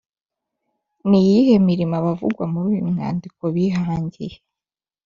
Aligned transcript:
ni 1.07 1.17
iyihe 1.25 1.55
mirimo 1.69 1.93
abavugwa 2.01 2.43
muri 2.51 2.67
uyu 2.73 2.85
mwandiko 2.91 3.41
bihangiye’ 3.55 4.35